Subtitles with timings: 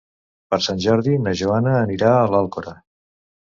[0.53, 2.77] Per Sant Jordi na Joana anirà a l'Alcora.